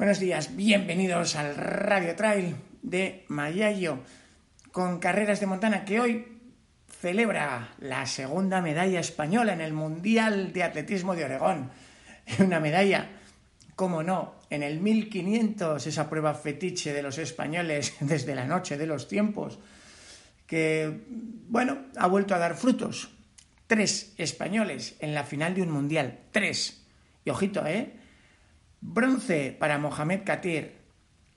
[0.00, 3.98] Buenos días, bienvenidos al Radio Trail de Mayayo
[4.72, 6.26] con carreras de montana que hoy
[6.88, 11.70] celebra la segunda medalla española en el Mundial de Atletismo de Oregón.
[12.38, 13.10] Una medalla,
[13.76, 18.86] como no, en el 1500, esa prueba fetiche de los españoles desde la noche de
[18.86, 19.58] los tiempos,
[20.46, 20.98] que,
[21.46, 23.10] bueno, ha vuelto a dar frutos.
[23.66, 26.86] Tres españoles en la final de un Mundial, tres.
[27.22, 27.99] Y ojito, ¿eh?
[28.80, 30.78] Bronce para Mohamed Katir,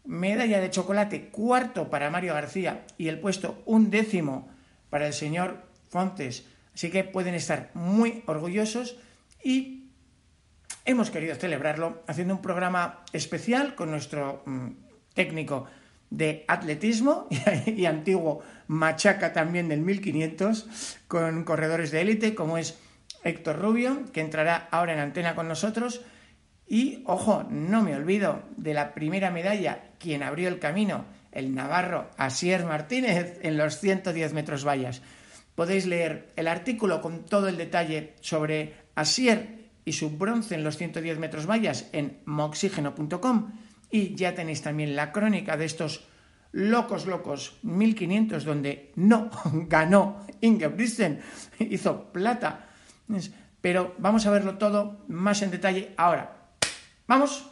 [0.06, 4.50] medalla de chocolate cuarto para Mario García y el puesto un décimo
[4.90, 6.46] para el señor Fontes.
[6.74, 8.98] Así que pueden estar muy orgullosos
[9.44, 9.90] y
[10.86, 14.70] hemos querido celebrarlo haciendo un programa especial con nuestro mm,
[15.14, 15.68] técnico
[16.10, 17.28] de atletismo
[17.66, 20.68] y, antiguo machaca también del 1500
[21.08, 22.78] con corredores de élite como es
[23.24, 26.02] Héctor Rubio, que entrará ahora en antena con nosotros
[26.68, 32.10] y, ojo, no me olvido de la primera medalla, quien abrió el camino, el navarro
[32.18, 35.02] Asier Martínez, en los 110 metros vallas.
[35.56, 40.78] Podéis leer el artículo con todo el detalle sobre Asier y su bronce en los
[40.78, 43.52] 110 metros vallas en moxígeno.com
[43.92, 46.08] y ya tenéis también la crónica de estos
[46.52, 49.30] locos, locos 1500 donde no
[49.68, 51.20] ganó Ingebrigtsen,
[51.60, 52.68] hizo plata.
[53.62, 56.43] Pero vamos a verlo todo más en detalle ahora.
[57.08, 57.46] ¿Vamos?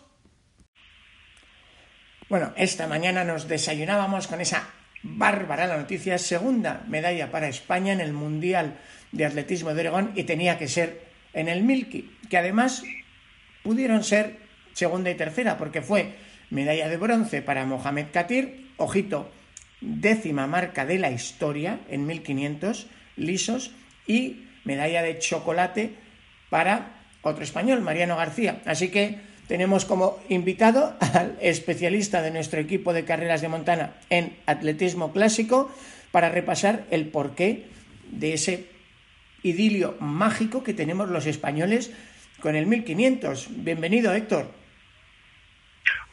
[2.29, 4.69] Bueno, esta mañana nos desayunábamos con esa
[5.03, 8.77] bárbara la noticia, segunda medalla para España en el Mundial
[9.11, 11.01] de Atletismo de Oregón y tenía que ser
[11.33, 12.83] en el Milky, que además
[13.63, 14.37] pudieron ser
[14.71, 16.15] segunda y tercera porque fue
[16.49, 19.29] medalla de bronce para Mohamed Katir, ojito,
[19.81, 23.71] décima marca de la historia en 1500 lisos
[24.07, 25.95] y medalla de chocolate
[26.49, 28.61] para otro español, Mariano García.
[28.65, 34.39] Así que tenemos como invitado al especialista de nuestro equipo de carreras de montana en
[34.45, 35.69] atletismo clásico
[36.11, 37.67] para repasar el porqué
[38.11, 38.69] de ese
[39.43, 41.91] idilio mágico que tenemos los españoles
[42.39, 43.47] con el 1500.
[43.49, 44.49] Bienvenido, Héctor.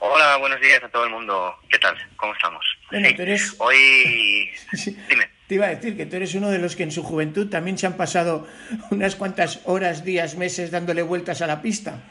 [0.00, 1.54] Hola, buenos días a todo el mundo.
[1.70, 1.96] ¿Qué tal?
[2.16, 2.66] ¿Cómo estamos?
[2.90, 3.54] Bueno, tú eres...
[3.58, 4.50] Hoy...
[5.08, 5.28] Dime.
[5.46, 7.78] Te iba a decir que tú eres uno de los que en su juventud también
[7.78, 8.48] se han pasado
[8.90, 12.02] unas cuantas horas, días, meses dándole vueltas a la pista.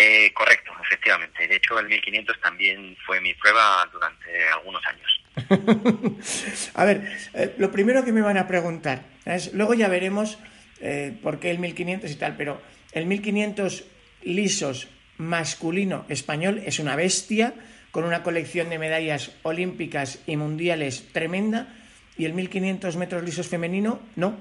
[0.00, 1.48] Eh, correcto, efectivamente.
[1.48, 6.70] De hecho, el 1500 también fue mi prueba durante algunos años.
[6.74, 10.38] a ver, eh, lo primero que me van a preguntar, es, luego ya veremos
[10.80, 13.84] eh, por qué el 1500 y tal, pero el 1500
[14.22, 14.86] lisos
[15.16, 17.54] masculino español es una bestia
[17.90, 21.74] con una colección de medallas olímpicas y mundiales tremenda
[22.16, 24.38] y el 1500 metros lisos femenino no.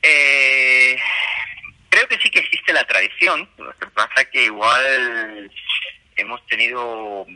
[0.00, 0.96] Eh,
[1.90, 5.50] creo que sí que existe la tradición, lo que pasa que igual
[6.16, 7.26] hemos tenido,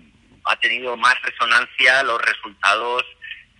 [0.45, 3.05] ha tenido más resonancia los resultados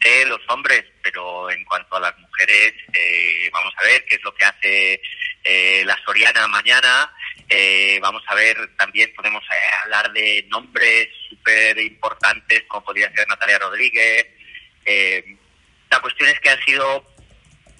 [0.01, 4.23] de los hombres, pero en cuanto a las mujeres, eh, vamos a ver qué es
[4.23, 5.01] lo que hace
[5.45, 7.13] eh, la Soriana mañana,
[7.49, 9.43] eh, vamos a ver también, podemos
[9.85, 14.27] hablar de nombres súper importantes como podría ser Natalia Rodríguez,
[15.91, 17.05] la cuestión es que han sido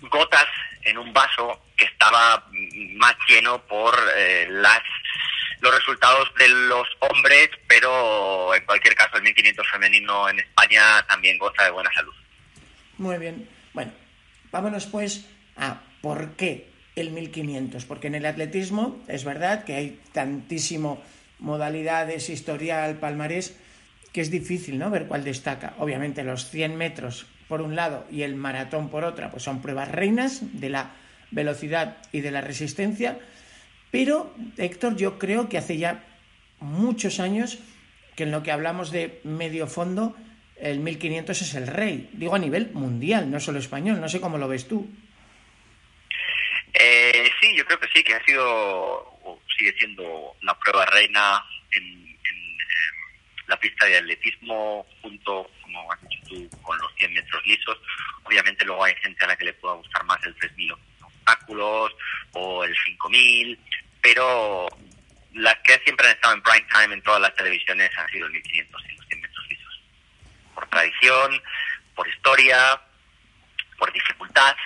[0.03, 0.47] gotas
[0.89, 2.47] en un vaso que estaba
[2.97, 4.83] más lleno por eh, las
[5.61, 11.37] los resultados de los hombres, pero en cualquier caso el 1500 femenino en España también
[11.39, 12.15] goza de buena salud.
[12.99, 13.49] Muy bien.
[13.73, 13.93] Bueno,
[14.53, 20.01] vámonos pues a por qué el 1500, porque en el atletismo es verdad que hay
[20.13, 21.03] tantísimo
[21.39, 23.57] modalidades, historial, palmarés,
[24.13, 24.91] que es difícil ¿no?
[24.91, 25.75] ver cuál destaca.
[25.79, 29.91] Obviamente los 100 metros por un lado y el maratón por otra, pues son pruebas
[29.91, 30.93] reinas de la
[31.31, 33.19] velocidad y de la resistencia,
[33.91, 36.05] pero Héctor, yo creo que hace ya
[36.61, 37.59] muchos años
[38.17, 40.17] que en lo que hablamos de medio fondo,
[40.57, 44.39] el 1500 es el rey, digo a nivel mundial, no solo español, no sé cómo
[44.39, 44.89] lo ves tú.
[46.75, 51.45] Eh, sí, yo creo que sí, que ha sido o sigue siendo la prueba reina
[51.73, 52.09] en,
[53.47, 57.79] la pista de atletismo junto, como has dicho tú, con los 100 metros lisos.
[58.25, 60.73] Obviamente luego hay gente a la que le pueda gustar más el 3000
[61.03, 61.93] obstáculos
[62.33, 63.59] o el 5000,
[64.01, 64.69] pero
[65.35, 68.33] las que siempre han estado en prime time en todas las televisiones han sido el
[68.33, 69.81] 1500 y los 100 metros lisos.
[70.55, 71.43] Por tradición,
[71.95, 72.81] por historia,
[73.79, 74.57] por dificultad.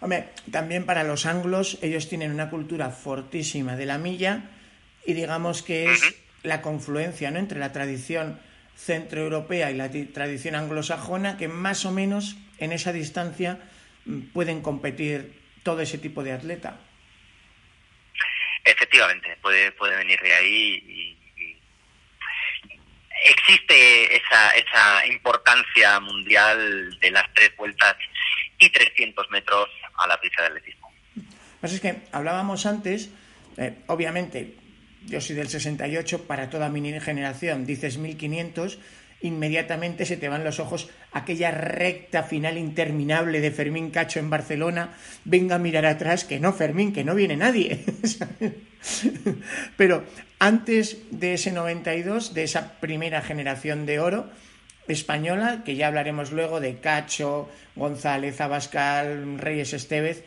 [0.00, 4.42] Hombre, también para los anglos, ellos tienen una cultura fortísima de la milla
[5.04, 7.38] y digamos que es la confluencia ¿no?
[7.38, 8.40] entre la tradición
[8.84, 13.58] centroeuropea y la tradición anglosajona que más o menos en esa distancia
[14.06, 16.80] mm, pueden competir todo ese tipo de atleta.
[18.64, 21.16] efectivamente, puede, puede venir de ahí y,
[23.22, 27.94] existe esa, esa importancia mundial de las tres vueltas
[28.58, 29.68] y 300 metros
[29.98, 30.90] a la pista de atletismo.
[31.60, 33.10] Pues es que hablábamos antes,
[33.58, 34.54] eh, obviamente,
[35.06, 38.78] yo soy del 68, para toda mi generación dices 1500,
[39.22, 44.94] inmediatamente se te van los ojos aquella recta final interminable de Fermín Cacho en Barcelona,
[45.24, 47.84] venga a mirar atrás, que no, Fermín, que no viene nadie.
[49.76, 50.04] Pero
[50.38, 54.30] antes de ese 92, de esa primera generación de oro
[54.88, 60.24] española, que ya hablaremos luego de Cacho, González, Abascal, Reyes Estevez,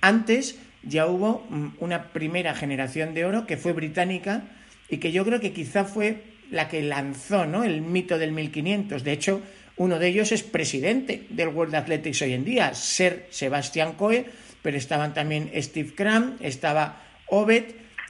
[0.00, 4.44] antes ya hubo mm, una primera generación de oro que fue británica
[4.88, 7.64] y que yo creo que quizá fue la que lanzó ¿no?
[7.64, 9.04] el mito del 1500.
[9.04, 9.42] De hecho,
[9.76, 14.26] uno de ellos es presidente del World Athletics hoy en día, Ser Sebastián Coe,
[14.62, 17.64] pero estaban también Steve Cram, estaba Obed,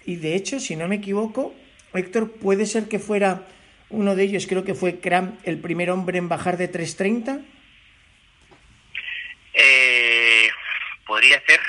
[0.04, 1.54] y de hecho, si no me equivoco,
[1.94, 3.46] Héctor, puede ser que fuera
[3.90, 7.40] uno de ellos, creo que fue Cram, el primer hombre en bajar de 330.
[9.54, 10.48] Eh,
[11.06, 11.60] podría ser,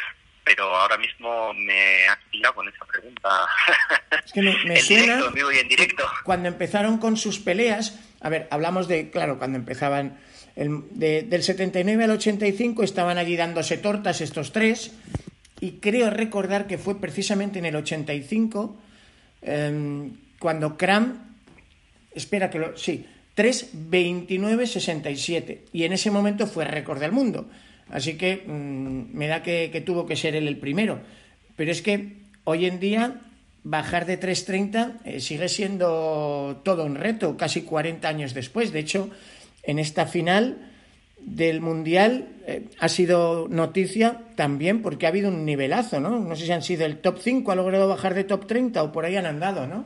[0.56, 3.30] pero ahora mismo me ha pillado con esa pregunta.
[4.26, 5.30] Es que me, suena.
[5.30, 6.04] vivo y en directo.
[6.26, 10.20] Cuando empezaron con sus peleas, a ver, hablamos de, claro, cuando empezaban.
[10.56, 14.92] del 79 al 85 estaban allí dándose tortas estos tres,
[15.62, 18.76] y creo recordar que fue precisamente en el 85
[19.44, 21.38] em, cuando Cram.
[22.14, 22.78] Espera que lo.
[22.78, 23.06] Sí,
[23.38, 27.50] 3.29.67, y en ese momento fue récord del mundo.
[27.92, 31.02] Así que mm, me da que, tuvo que ser él el primero.
[31.56, 33.22] Pero es que hoy en día
[33.64, 38.72] bajar de 3.30 eh, sigue siendo todo un reto, casi 40 años después.
[38.72, 39.10] De hecho,
[39.64, 40.72] en esta final
[41.20, 46.20] del Mundial eh, ha sido noticia también porque ha habido un nivelazo, ¿no?
[46.20, 48.92] No sé si han sido el top 5, ha logrado bajar de top 30 o
[48.92, 49.86] por ahí han andado, ¿no?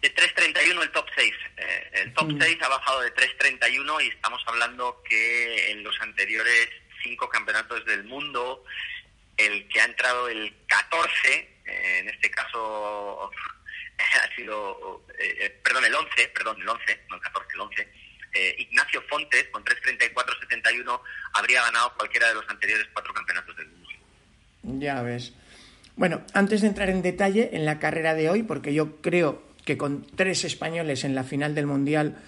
[0.00, 1.32] De 3.31 el top 6.
[1.56, 2.64] Eh, el top 6 mm.
[2.64, 6.68] ha bajado de 3.31 y estamos hablando que en los anteriores
[7.04, 8.64] cinco campeonatos del mundo,
[9.36, 13.30] el que ha entrado el 14, eh, en este caso
[14.22, 17.88] ha sido, eh, eh, perdón, el 11, perdón, el 11, no el 14, el 11,
[18.58, 21.00] Ignacio Fontes con 3.34.71
[21.34, 23.88] habría ganado cualquiera de los anteriores cuatro campeonatos del mundo.
[24.82, 25.32] Ya ves.
[25.94, 29.78] Bueno, antes de entrar en detalle en la carrera de hoy, porque yo creo que
[29.78, 32.18] con tres españoles en la final del Mundial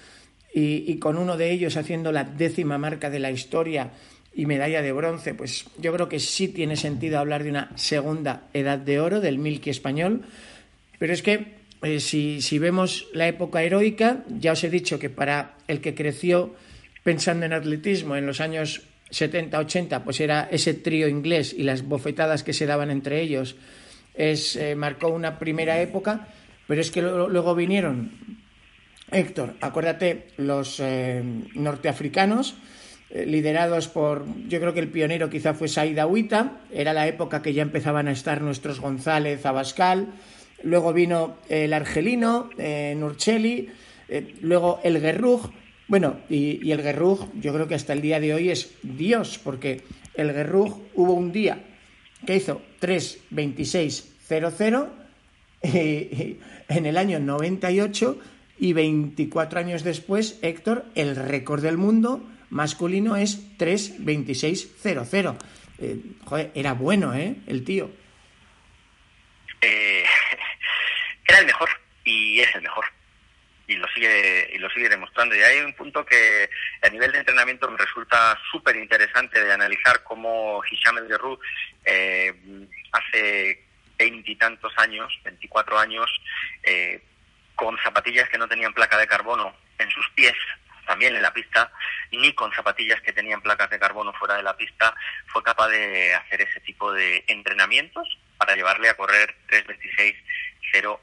[0.55, 3.91] y, y con uno de ellos haciendo la décima marca de la historia,
[4.37, 8.43] y medalla de bronce, pues yo creo que sí tiene sentido hablar de una segunda
[8.53, 10.23] edad de oro del Milky español,
[10.99, 15.09] pero es que eh, si, si, vemos la época heroica, ya os he dicho que
[15.09, 16.55] para el que creció
[17.03, 22.43] pensando en atletismo en los años 70-80, pues era ese trío inglés y las bofetadas
[22.43, 23.57] que se daban entre ellos,
[24.15, 26.29] es, eh, marcó una primera época,
[26.67, 28.11] pero es que luego vinieron,
[29.11, 31.23] Héctor, acuérdate, los eh,
[31.55, 32.57] norteafricanos,
[33.11, 37.53] liderados por, yo creo que el pionero quizá fue Saida Huita, era la época que
[37.53, 40.09] ya empezaban a estar nuestros González, Abascal,
[40.63, 42.99] luego vino el argelino, eh,
[44.09, 45.53] eh, luego el Guerrug,
[45.89, 49.83] bueno, y, el Guerrug yo creo que hasta el día de hoy es Dios, porque
[50.15, 51.63] el Guerrug hubo un día
[52.27, 54.89] que hizo 3.26.00
[56.69, 58.19] en el año 98
[58.59, 62.25] y 24 años después, Héctor, el récord del mundo
[62.57, 65.39] masculino es 3.26.00.
[65.79, 67.37] Eh, joder, era bueno, ¿eh?
[67.47, 67.91] El tío.
[69.61, 70.05] Eh,
[71.29, 71.69] era el mejor
[72.05, 72.85] y es el mejor.
[73.69, 75.35] Y lo sigue y lo sigue demostrando.
[75.35, 76.49] Y hay un punto que
[76.83, 81.09] a nivel de entrenamiento me resulta súper interesante de analizar cómo Hisham El
[81.85, 82.33] eh,
[82.93, 83.65] hace
[83.99, 86.09] veintitantos años, 24 años,
[86.63, 87.03] eh,
[87.55, 90.35] con zapatillas que no tenían placa de carbono en sus pies,
[90.87, 91.73] también en la pista,
[92.21, 94.95] ni con zapatillas que tenían placas de carbono fuera de la pista,
[95.27, 100.99] fue capaz de hacer ese tipo de entrenamientos para llevarle a correr 3.26.00.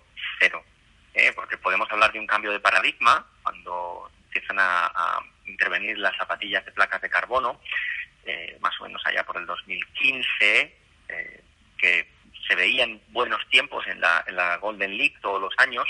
[1.13, 1.31] ¿eh?
[1.33, 6.71] Porque podemos hablar de un cambio de paradigma cuando empiezan a, intervenir las zapatillas de
[6.71, 7.59] placas de carbono,
[8.25, 10.77] eh, más o menos allá por el 2015,
[11.09, 11.43] eh,
[11.77, 12.07] que
[12.47, 15.85] se veían buenos tiempos en la, en la Golden League todos los años,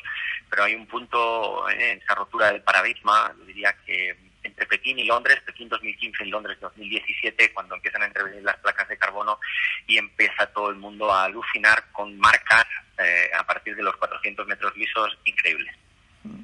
[0.49, 5.05] pero hay un punto en esa rotura del paradigma, yo diría que entre Pekín y
[5.05, 9.39] Londres, Pekín 2015 y Londres 2017, cuando empiezan a intervenir las placas de carbono
[9.87, 12.65] y empieza todo el mundo a alucinar con marcas
[12.97, 15.73] eh, a partir de los 400 metros lisos increíbles.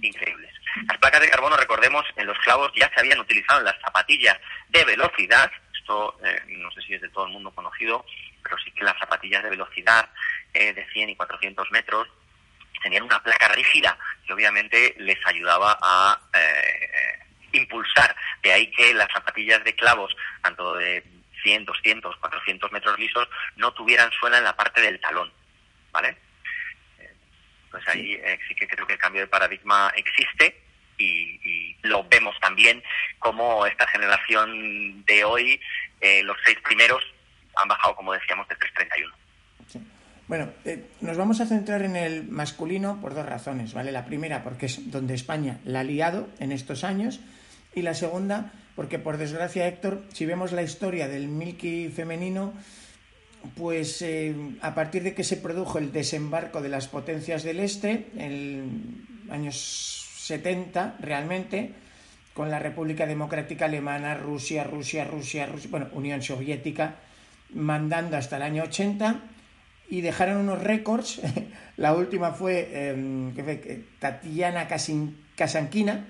[0.01, 0.53] Increíbles.
[0.87, 4.37] Las placas de carbono, recordemos, en los clavos ya se habían utilizado en las zapatillas
[4.69, 5.51] de velocidad.
[5.77, 8.05] Esto eh, no sé si es de todo el mundo conocido,
[8.43, 10.09] pero sí que las zapatillas de velocidad
[10.53, 12.07] eh, de 100 y 400 metros,
[12.81, 17.19] tenían una placa rígida que obviamente les ayudaba a eh,
[17.53, 18.15] impulsar.
[18.43, 21.03] De ahí que las zapatillas de clavos, tanto de
[21.43, 25.31] 100, 200, 400 metros lisos, no tuvieran suela en la parte del talón.
[25.91, 26.17] ¿Vale?
[27.71, 30.61] Pues ahí eh, sí que creo que el cambio de paradigma existe
[30.97, 32.83] y, lo vemos también
[33.19, 35.61] como esta generación de hoy,
[36.01, 37.01] eh, los seis primeros
[37.55, 39.15] han bajado, como decíamos, de 331.
[40.27, 43.91] Bueno, eh, nos vamos a centrar en el masculino por dos razones, ¿vale?
[43.91, 47.19] La primera, porque es donde España la ha liado en estos años,
[47.73, 52.53] y la segunda, porque por desgracia, Héctor, si vemos la historia del Milky femenino,
[53.55, 58.07] pues eh, a partir de que se produjo el desembarco de las potencias del Este,
[58.17, 61.73] en años 70 realmente,
[62.33, 66.95] con la República Democrática Alemana, Rusia, Rusia, Rusia, Rusia, bueno, Unión Soviética,
[67.53, 69.21] mandando hasta el año 80
[69.89, 71.21] y dejaron unos récords.
[71.77, 74.67] La última fue, eh, Tatiana
[75.35, 76.05] Kasankina,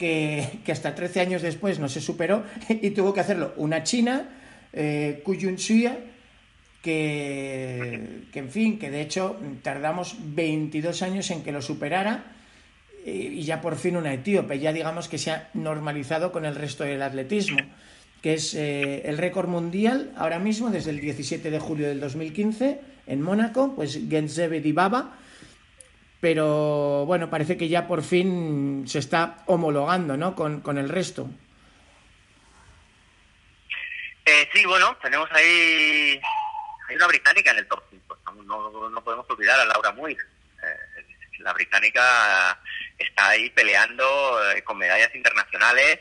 [0.00, 4.28] que, hasta 13 años después no se superó y tuvo que hacerlo una china,
[4.72, 5.56] eh, Kuyun
[6.82, 12.32] que, que, en fin, que de hecho tardamos 22 años en que lo superara
[13.04, 16.84] y ya por fin una etíope, ya digamos que se ha normalizado con el resto
[16.84, 17.58] del atletismo
[18.22, 22.80] que es eh, el récord mundial ahora mismo desde el 17 de julio del 2015
[23.06, 25.16] en Mónaco, pues Genzebe Dibaba,
[26.20, 30.34] pero bueno, parece que ya por fin se está homologando ¿no?
[30.34, 31.28] con, con el resto.
[34.24, 36.20] Eh, sí, bueno, tenemos ahí
[36.90, 40.18] hay una británica en el top 5, no, no podemos olvidar a Laura Muir.
[40.18, 41.04] Eh,
[41.38, 42.60] la británica
[42.98, 44.04] está ahí peleando
[44.50, 46.00] eh, con medallas internacionales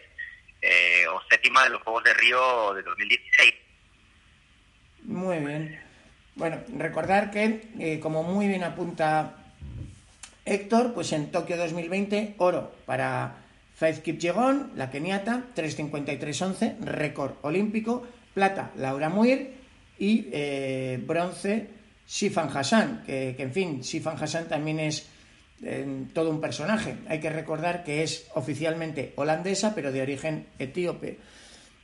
[0.62, 3.54] eh, o séptima de los Juegos de Río de 2016.
[5.04, 5.80] Muy bien.
[6.34, 9.39] Bueno, recordar que, como muy bien apunta
[10.50, 13.38] Héctor, pues en Tokio 2020, oro para
[13.76, 19.54] Faith Kipyegon, la keniata, 3.53.11, récord olímpico, plata Laura Muir
[19.98, 21.68] y eh, bronce
[22.06, 25.08] Sifan Hassan, que, en fin, Sifan Hassan también es
[26.14, 26.96] todo un personaje.
[27.08, 31.20] Hay que recordar que es oficialmente holandesa, pero de origen etíope.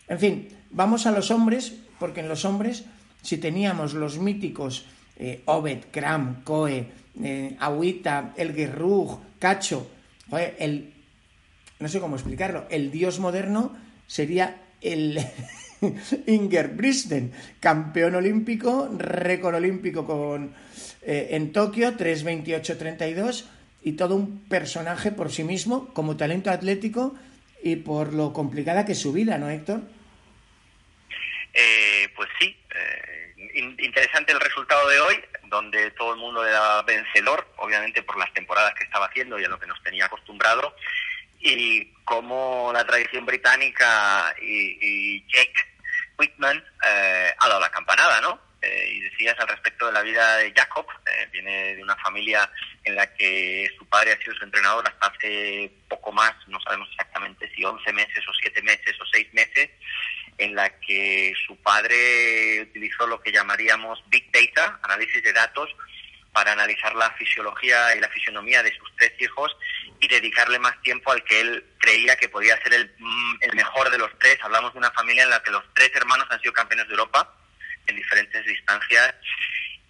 [0.08, 2.86] En fin, vamos a los hombres, porque en los hombres,
[3.22, 4.86] si teníamos los míticos
[5.18, 6.88] eh, Obed, Kram, Coe,
[7.24, 9.90] eh, Agüita, El Guerrug, Cacho,
[10.58, 10.94] el,
[11.80, 13.76] no sé cómo explicarlo, el dios moderno
[14.08, 15.20] sería el
[16.28, 20.54] Inger Bristen, campeón olímpico, récord olímpico con,
[21.02, 23.46] eh, en Tokio, 3.28.32
[23.84, 27.16] y todo un personaje por sí mismo, como talento atlético
[27.64, 29.82] y por lo complicada que es su vida, ¿no, Héctor?
[31.54, 33.15] Eh, pues sí, eh,
[33.56, 38.74] interesante el resultado de hoy, donde todo el mundo era vencedor, obviamente por las temporadas
[38.76, 40.76] que estaba haciendo y a lo que nos tenía acostumbrado,
[41.40, 45.54] y como la tradición británica y, Jake
[46.18, 48.45] Whitman eh, ha dado la campanada, ¿no?
[48.66, 52.50] Eh, y decías al respecto de la vida de Jacob, eh, viene de una familia
[52.84, 56.90] en la que su padre ha sido su entrenador hasta hace poco más, no sabemos
[56.90, 59.70] exactamente si 11 meses o 7 meses o 6 meses,
[60.38, 65.70] en la que su padre utilizó lo que llamaríamos Big Data, análisis de datos,
[66.34, 69.56] para analizar la fisiología y la fisionomía de sus tres hijos
[70.02, 73.90] y dedicarle más tiempo al que él creía que podía ser el, mm, el mejor
[73.90, 74.38] de los tres.
[74.42, 77.34] Hablamos de una familia en la que los tres hermanos han sido campeones de Europa
[77.88, 79.16] en diferentes distancias.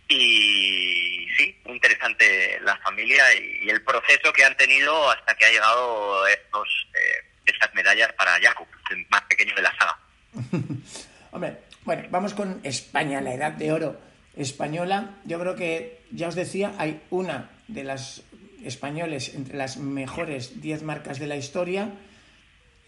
[0.07, 6.27] Y sí, interesante la familia y, el proceso que han tenido hasta que ha llegado
[6.27, 9.99] estos, eh, estas medallas para Jakub, el más pequeño de la saga.
[11.31, 13.99] Hombre, bueno, vamos con España, la edad de oro
[14.35, 15.17] española.
[15.25, 18.23] Yo creo que, ya os decía, hay una de las
[18.63, 21.93] españoles entre las mejores 10 marcas de la historia.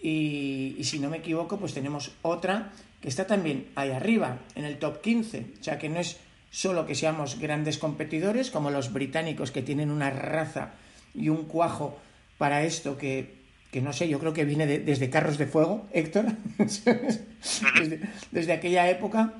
[0.01, 2.71] Y, si no me equivoco, pues tenemos otra
[3.01, 5.45] que está también ahí arriba, en el top 15.
[5.59, 6.17] O sea que no es
[6.49, 10.73] solo que seamos grandes competidores, como los británicos que tienen una raza
[11.13, 11.97] y un cuajo
[12.37, 13.35] para esto que,
[13.71, 16.25] que no sé, yo creo que viene desde Carros de Fuego, Héctor,
[18.31, 19.33] desde, aquella época.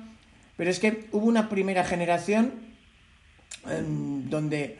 [0.56, 2.52] Pero es que hubo una primera generación
[3.68, 4.78] em, donde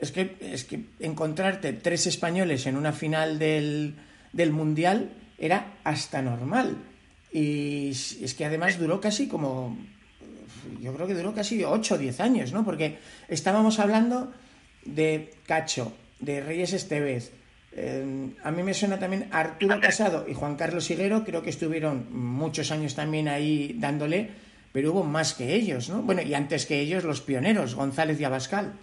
[0.00, 3.96] es que, es que encontrarte tres españoles en una final del,
[4.32, 6.76] del Mundial era hasta normal.
[7.32, 9.76] Y es que además duró casi como,
[10.80, 12.64] yo creo que duró casi 8 o 10 años, ¿no?
[12.64, 14.32] Porque estábamos hablando
[14.84, 17.32] de Cacho, de Reyes Estevez.
[17.72, 22.06] Eh, a mí me suena también Arturo Casado y Juan Carlos Higuero, creo que estuvieron
[22.10, 24.30] muchos años también ahí dándole.
[24.72, 26.02] pero hubo más que ellos, ¿no?
[26.02, 28.74] Bueno, y antes que ellos los pioneros, González y Abascal.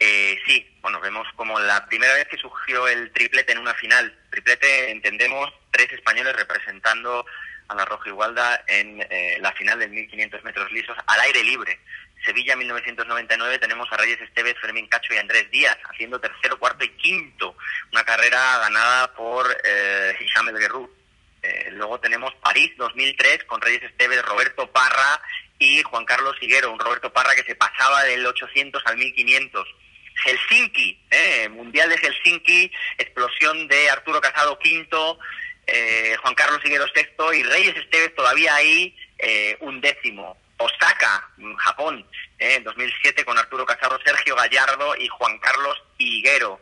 [0.00, 4.16] Eh, sí, bueno, vemos como la primera vez que surgió el triplete en una final.
[4.30, 7.26] Triplete, entendemos, tres españoles representando
[7.68, 11.80] a la Roja Igualda en eh, la final del 1500 metros lisos al aire libre.
[12.24, 16.90] Sevilla 1999 tenemos a Reyes Esteves, Fermín Cacho y Andrés Díaz haciendo tercero, cuarto y
[16.90, 17.56] quinto.
[17.92, 20.56] Una carrera ganada por eh, Hisham El
[21.40, 25.22] eh, luego tenemos París 2003 con Reyes Esteves, Roberto Parra
[25.58, 26.72] y Juan Carlos Higuero.
[26.72, 29.68] Un Roberto Parra que se pasaba del 800 al 1500.
[30.24, 35.18] Helsinki, eh, Mundial de Helsinki, explosión de Arturo Casado quinto,
[35.66, 40.36] eh, Juan Carlos Higuero sexto y Reyes Esteves todavía ahí eh, un décimo.
[40.60, 42.04] Osaka, Japón,
[42.40, 46.60] en 2007 con Arturo Casado, Sergio Gallardo y Juan Carlos Higuero.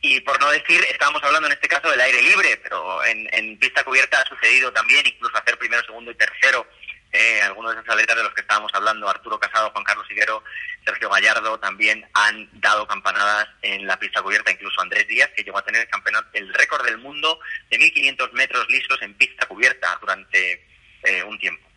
[0.00, 3.58] Y por no decir, estábamos hablando en este caso del aire libre, pero en, en
[3.58, 6.66] pista cubierta ha sucedido también, incluso hacer primero, segundo y tercero
[7.12, 10.42] eh, algunos de esos atletas de los que estábamos hablando, Arturo Casado, Juan Carlos Higuero,
[10.84, 15.58] Sergio Gallardo, también han dado campanadas en la pista cubierta, incluso Andrés Díaz, que llegó
[15.58, 17.38] a tener el, campeonato, el récord del mundo
[17.70, 20.66] de 1.500 metros lisos en pista cubierta durante
[21.02, 21.68] eh, un tiempo.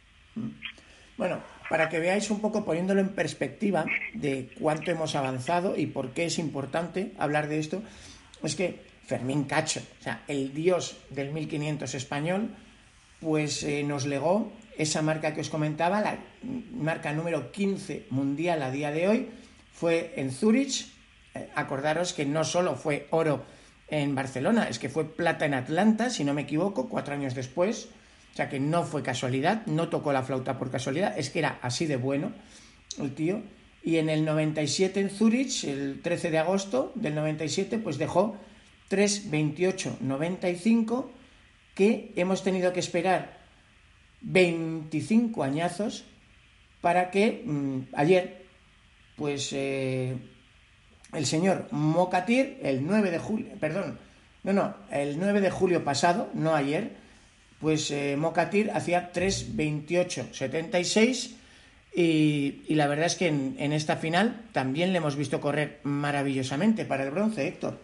[1.17, 6.13] Bueno, para que veáis un poco poniéndolo en perspectiva de cuánto hemos avanzado y por
[6.13, 7.83] qué es importante hablar de esto,
[8.41, 12.55] es que Fermín Cacho, o sea, el dios del 1500 español,
[13.19, 16.19] pues eh, nos legó esa marca que os comentaba, la
[16.71, 19.29] marca número 15 mundial a día de hoy,
[19.71, 20.87] fue en Zurich.
[21.33, 23.45] Eh, acordaros que no solo fue oro
[23.87, 27.89] en Barcelona, es que fue plata en Atlanta, si no me equivoco, cuatro años después.
[28.33, 31.57] O sea que no fue casualidad, no tocó la flauta por casualidad, es que era
[31.61, 32.33] así de bueno
[32.99, 33.41] el tío.
[33.81, 38.35] Y en el 97 en Zurich, el 13 de agosto del 97, pues dejó
[38.89, 41.05] 3.28.95
[41.75, 43.34] que hemos tenido que esperar
[44.21, 46.05] 25 añazos
[46.81, 48.45] para que mm, ayer,
[49.15, 50.17] pues eh,
[51.13, 53.97] el señor Mocatir, el 9 de julio, perdón,
[54.43, 56.91] no, no, el 9 de julio pasado, no ayer,
[57.59, 61.31] pues eh, Mocatir hacía 3.28.76
[61.95, 65.79] y, y la verdad es que en, en esta final también le hemos visto correr
[65.83, 67.79] maravillosamente para el bronce, Héctor.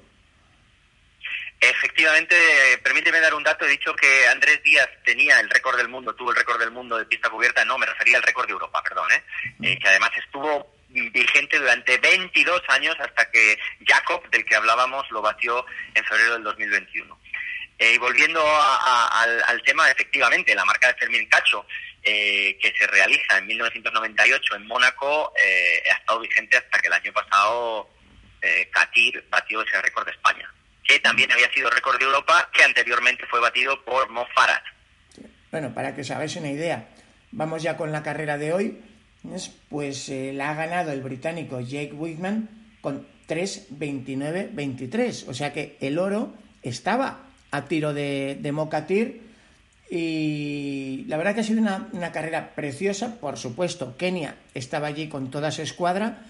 [1.91, 2.37] Efectivamente,
[2.81, 3.65] permíteme dar un dato.
[3.65, 6.97] He dicho que Andrés Díaz tenía el récord del mundo, tuvo el récord del mundo
[6.97, 7.65] de pista cubierta.
[7.65, 9.11] No, me refería al récord de Europa, perdón.
[9.11, 9.23] ¿eh?
[9.61, 15.21] eh que además estuvo vigente durante 22 años hasta que Jacob, del que hablábamos, lo
[15.21, 17.19] batió en febrero del 2021.
[17.77, 21.65] Eh, y volviendo al, tema, efectivamente, la marca de Fermín Cacho,
[22.03, 27.11] eh, que se realiza en 1998 en Mónaco, ha estado vigente hasta que el año
[27.11, 27.89] pasado
[28.71, 30.49] Katir batió ese récord de España
[30.83, 34.63] que también había sido récord de Europa, que anteriormente fue batido por Mo Farah.
[35.51, 36.89] Bueno, para que os hagáis una idea,
[37.31, 38.79] vamos ya con la carrera de hoy.
[39.69, 42.49] Pues eh, la ha ganado el británico Jake Whitman
[42.81, 45.27] con 3.29.23.
[45.27, 49.29] O sea que el oro estaba a tiro de, de Mocatir.
[49.89, 53.19] Y la verdad que ha sido una, una, carrera preciosa.
[53.19, 56.25] Por supuesto, Kenia estaba allí con toda su escuadra.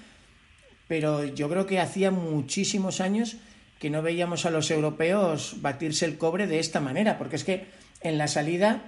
[0.88, 3.38] Pero yo creo que hacía muchísimos años
[3.82, 7.66] que no veíamos a los europeos batirse el cobre de esta manera, porque es que
[8.02, 8.84] en la salida,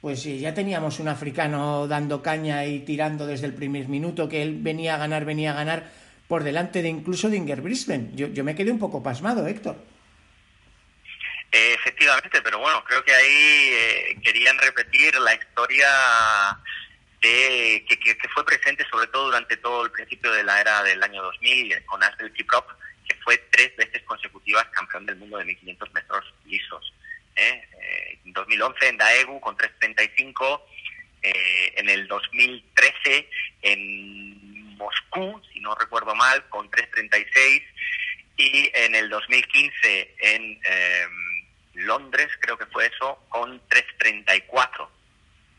[0.00, 4.56] pues ya teníamos un africano dando caña y tirando desde el primer minuto, que él
[4.58, 5.92] venía a ganar, venía a ganar
[6.26, 8.12] por delante de incluso de Brisbane.
[8.14, 9.76] Yo, yo me quedé un poco pasmado, Héctor.
[11.52, 15.88] efectivamente, pero bueno, creo que ahí eh, querían repetir la historia
[17.20, 21.02] de, que, que, fue presente sobre todo durante todo el principio de la era del
[21.02, 22.66] año 2000 con Asbel Kiprop,
[23.30, 26.92] fue tres veces consecutivas campeón del mundo de 1500 metros lisos.
[27.36, 27.62] ¿eh?
[27.80, 30.60] Eh, en 2011 en Daegu con 3.35,
[31.22, 33.28] eh, en el 2013
[33.62, 37.62] en Moscú, si no recuerdo mal, con 3.36
[38.36, 44.88] y en el 2015 en em, Londres, creo que fue eso, con 3.34.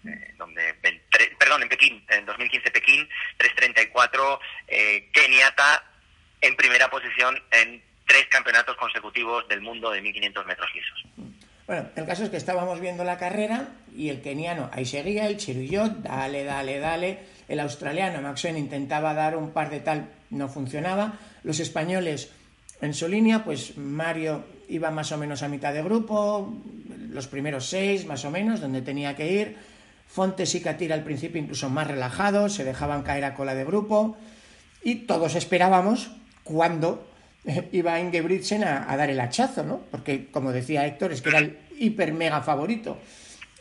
[0.03, 0.73] Eh, donde
[1.38, 3.07] perdón en Pekín en 2015 Pekín
[3.38, 5.90] 334 eh, Kenyatta
[6.41, 11.06] en primera posición en tres campeonatos consecutivos del mundo de 1500 metros lisos.
[11.67, 15.38] Bueno, el caso es que estábamos viendo la carrera y el keniano ahí seguía, el
[15.38, 17.19] Chiruyot, dale, dale, dale.
[17.47, 21.13] El australiano Maxwell intentaba dar un par de tal, no funcionaba.
[21.43, 22.32] Los españoles
[22.82, 26.54] en su línea, pues Mario iba más o menos a mitad de grupo,
[27.10, 29.58] los primeros seis más o menos, donde tenía que ir.
[30.08, 34.17] Fontes y Catira al principio incluso más relajados, se dejaban caer a cola de grupo
[34.84, 36.12] y todos esperábamos
[36.43, 37.08] cuando
[37.45, 39.82] eh, iba Ingebrigtsen a, a dar el hachazo, ¿no?
[39.91, 42.97] Porque, como decía Héctor, es que era el hiper mega favorito.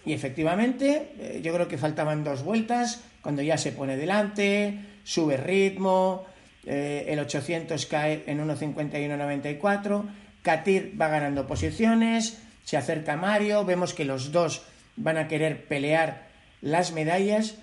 [0.05, 5.37] Y efectivamente, eh, yo creo que faltaban dos vueltas, cuando ya se pone delante, sube
[5.37, 6.27] ritmo,
[6.65, 10.05] eh, el 800 cae en 1.51.94,
[10.43, 14.63] Katir va ganando posiciones, se acerca Mario, vemos que los dos
[14.97, 16.29] van a querer pelear
[16.63, 17.57] las medallas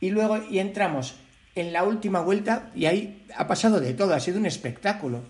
[0.00, 1.16] y luego y entramos
[1.54, 5.22] en la última vuelta y ahí ha pasado de todo, ha sido un espectáculo.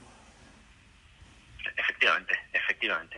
[1.77, 3.17] Efectivamente, efectivamente.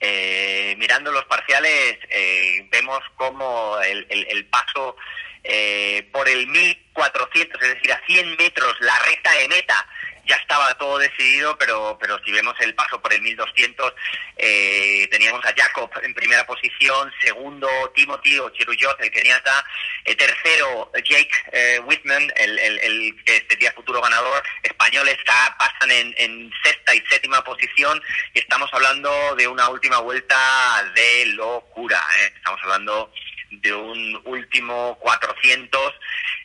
[0.00, 4.96] Eh, mirando los parciales, eh, vemos como el, el, paso
[5.42, 9.86] eh, por el 1400, es decir, a 100 metros, la recta de meta,
[10.26, 13.92] ya estaba todo decidido, pero, pero si vemos el paso por el 1200,
[14.36, 19.64] eh, teníamos a Jacob en primera posición, segundo Timothy o Chiruyot, el keniata,
[20.04, 26.14] eh, tercero Jake eh, Whitman, el, el, que sería futuro ganador, españoles está, pasan en,
[26.18, 28.00] en sexta y séptima posición
[28.32, 32.32] y estamos hablando de una última vuelta de locura, ¿eh?
[32.36, 33.12] estamos hablando
[33.60, 35.94] de un último 400.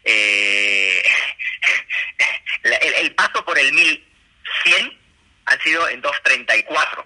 [0.03, 1.03] Eh,
[2.63, 4.99] el, paso por el 1100
[5.45, 7.05] han sido en 2.34,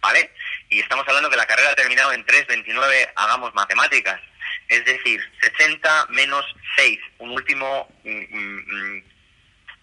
[0.00, 0.30] ¿vale?
[0.70, 4.20] Y estamos hablando que la carrera ha terminado en 3.29, hagamos matemáticas.
[4.68, 6.44] Es decir, 60 menos
[6.76, 7.88] 6, un último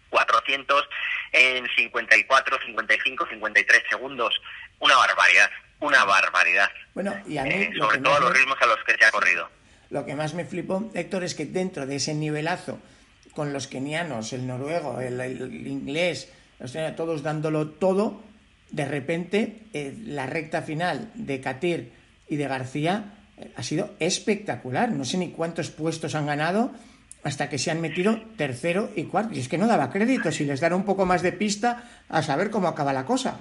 [0.09, 0.89] 400 mm, mm,
[1.33, 4.41] en 54, 55, 53 segundos.
[4.79, 6.69] Una barbaridad una barbaridad.
[6.93, 9.49] Bueno, y a mí, eh, sobre todo los ritmos a los que se ha corrido.
[9.89, 12.79] Lo que más me flipó, Héctor, es que dentro de ese nivelazo,
[13.33, 16.29] con los kenianos, el noruego, el, inglés,
[16.95, 18.23] todos dándolo todo,
[18.71, 21.91] de repente eh, la recta final de Katir
[22.27, 24.91] y de García eh, ha sido espectacular.
[24.91, 26.71] No sé ni cuántos puestos han ganado
[27.23, 29.35] hasta que se han metido tercero y cuarto.
[29.35, 30.31] Y es que no daba crédito.
[30.31, 33.39] Si les dara un poco más de pista a saber cómo acaba la cosa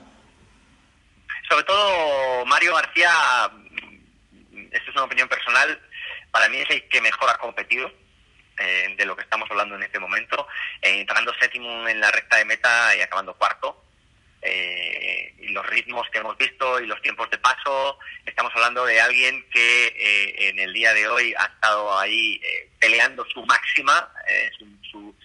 [1.48, 3.10] sobre todo Mario García,
[4.70, 5.80] esto es una opinión personal,
[6.30, 7.92] para mí es el que mejor ha competido
[8.58, 10.46] eh, de lo que estamos hablando en este momento,
[10.80, 13.80] eh, entrando séptimo en la recta de meta y acabando cuarto.
[14.46, 19.00] Eh, y los ritmos que hemos visto y los tiempos de paso, estamos hablando de
[19.00, 22.40] alguien que en el día de hoy ha estado ahí
[22.78, 24.12] peleando su máxima,
[24.58, 25.16] su, su,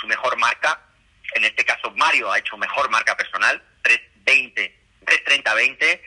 [0.00, 0.80] su mejor marca.
[1.34, 6.00] En este caso, Mario ha hecho mejor marca personal, 3.20 3.30-20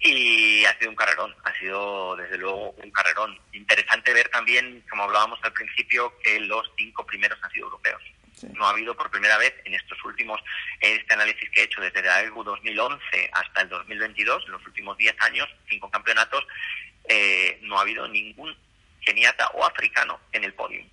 [0.00, 3.38] y ha sido un carrerón, ha sido desde luego un carrerón.
[3.52, 8.02] Interesante ver también, como hablábamos al principio, que los cinco primeros han sido europeos.
[8.54, 10.40] No ha habido por primera vez en estos últimos,
[10.80, 15.16] este análisis que he hecho desde el 2011 hasta el 2022, en los últimos 10
[15.20, 16.46] años, cinco campeonatos,
[17.08, 18.54] eh, no ha habido ningún
[19.04, 20.84] keniata o africano en el podio.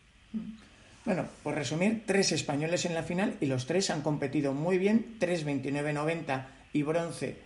[1.03, 5.17] Bueno, por resumir, tres españoles en la final y los tres han competido muy bien,
[5.19, 7.37] 3.29.90 y bronce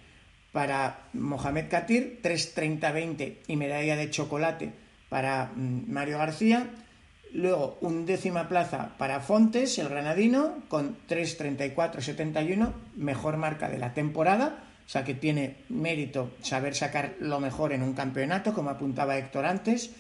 [0.52, 4.72] para Mohamed Katir, 3.30-20 y medalla de chocolate
[5.10, 6.68] para mm, Mario García.
[7.34, 14.64] Luego, un décima plaza para Fontes, el granadino, con 3.34-71, mejor marca de la temporada.
[14.86, 19.46] O sea que tiene mérito saber sacar lo mejor en un campeonato, como apuntaba Héctor
[19.46, 19.92] antes.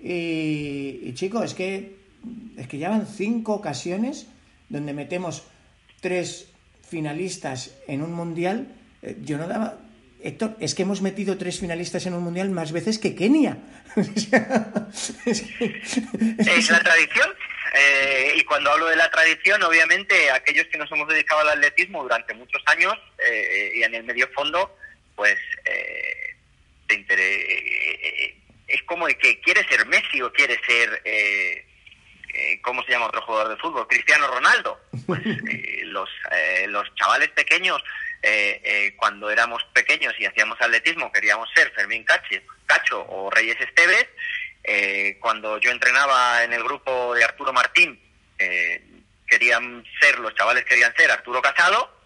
[0.00, 1.98] Y, y chicos, es que,
[2.56, 4.28] es que ya van cinco ocasiones
[4.68, 5.42] donde metemos
[6.00, 6.47] tres
[6.88, 8.68] finalistas en un mundial,
[9.02, 9.78] eh, yo no daba.
[10.22, 13.56] Héctor, es que hemos metido tres finalistas en un mundial más veces que Kenia.
[13.96, 14.30] es,
[16.70, 17.32] la tradición.
[17.74, 22.02] Eh, y cuando hablo de la tradición, obviamente, aquellos que nos hemos dedicado al atletismo
[22.02, 24.76] durante muchos años eh, y en el medio fondo,
[25.14, 25.36] pues
[28.66, 31.02] es como de que quiere ser Messi o quiere ser
[32.34, 33.88] eh, ¿cómo se llama otro jugador de fútbol?
[33.88, 34.80] Cristiano Ronaldo.
[35.06, 37.82] Pues, eh, los, eh, los chavales pequeños,
[38.96, 44.08] cuando éramos pequeños y hacíamos atletismo, queríamos ser Fermín Cacho, Cacho o Reyes Esteves.
[45.20, 47.98] cuando yo entrenaba en el grupo de Arturo Martín,
[49.26, 51.96] querían ser, los chavales querían ser Arturo Casado,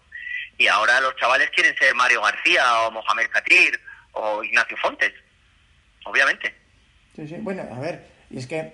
[0.57, 3.79] y ahora los chavales quieren ser Mario García o Mohamed Katir
[4.11, 5.13] o Ignacio Fontes,
[6.05, 6.53] obviamente.
[7.15, 7.35] Sí, sí.
[7.39, 8.71] Bueno, a ver, y es que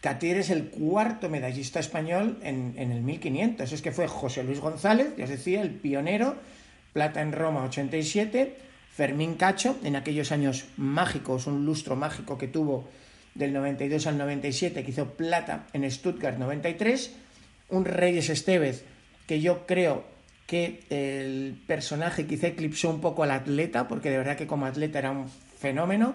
[0.00, 3.72] Katir es el cuarto medallista español en, el 1500.
[3.72, 6.36] Es que fue José Luis González, ya os decía, el pionero,
[6.92, 8.56] plata en Roma 87,
[8.94, 12.88] Fermín Cacho, en aquellos años mágicos, un lustro mágico que tuvo
[13.34, 17.12] del 92 al 97, que hizo plata en Stuttgart 93,
[17.70, 18.84] un Reyes Estevez,
[19.26, 20.04] que yo creo
[20.46, 24.98] que el personaje quizá eclipsó un poco al atleta, porque de verdad que como atleta
[24.98, 26.14] era un fenómeno,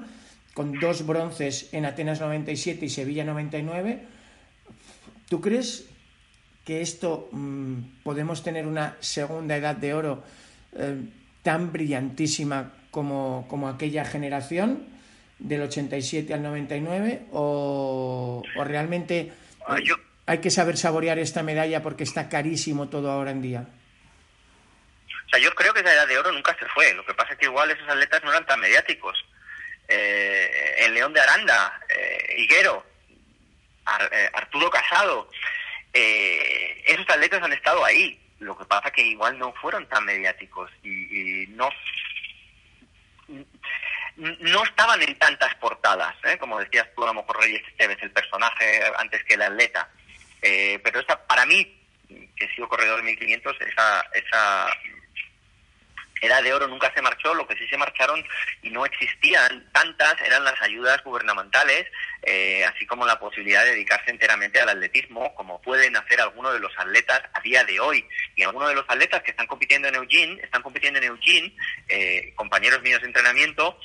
[0.53, 4.03] con dos bronces en Atenas 97 y Sevilla 99.
[5.29, 5.89] ¿Tú crees
[6.65, 10.23] que esto mm, podemos tener una segunda edad de oro
[10.73, 10.95] eh,
[11.41, 14.85] tan brillantísima como, como aquella generación
[15.39, 19.33] del 87 al 99 o, o realmente
[19.65, 19.77] Ah,
[20.25, 23.65] hay que saber saborear esta medalla porque está carísimo todo ahora en día?
[25.25, 26.93] O sea, yo creo que esa edad de oro nunca se fue.
[26.93, 29.25] Lo que pasa es que igual esos atletas no eran tan mediáticos.
[29.87, 32.85] Eh, el León de Aranda, eh, Higuero,
[34.11, 35.29] eh, Arturo Casado,
[35.93, 38.19] eh, esos atletas han estado ahí.
[38.39, 41.69] Lo que pasa que igual no fueron tan mediáticos y, y no
[44.17, 48.81] no estaban en tantas portadas, como decías tú, a lo mejor Reyes Esteves, el personaje
[48.97, 49.89] antes que el atleta.
[50.41, 51.65] Eh, pero esa, para mí,
[52.07, 54.67] que he sido corredor de 1500, esa, esa
[56.25, 58.23] edad de oro nunca se marchó, lo que sí se marcharon
[58.61, 61.85] y no existían tantas eran las ayudas gubernamentales,
[62.23, 66.59] eh, así como la posibilidad de dedicarse enteramente al atletismo, como pueden hacer algunos de
[66.59, 68.05] los atletas a día de hoy.
[68.35, 71.55] Y algunos de los atletas que están compitiendo en Eugene, están compitiendo en Eugene,
[71.89, 73.77] eh, compañeros míos de entrenamiento,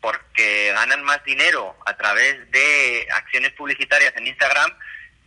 [0.00, 4.70] porque ganan más dinero a través de acciones publicitarias en Instagram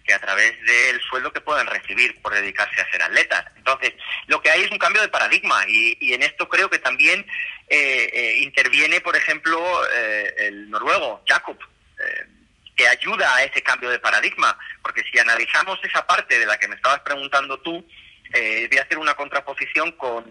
[0.09, 3.45] que a través del sueldo que puedan recibir por dedicarse a ser atletas.
[3.55, 3.93] Entonces,
[4.25, 7.23] lo que hay es un cambio de paradigma y, en esto creo que también
[7.69, 9.59] eh, eh, interviene, por ejemplo,
[9.93, 11.59] eh, el noruego, Jakob,
[12.03, 12.25] eh,
[12.75, 16.67] que ayuda a ese cambio de paradigma, porque si analizamos esa parte de la que
[16.67, 17.85] me estabas preguntando tú,
[18.31, 20.25] voy a hacer una contraposición con,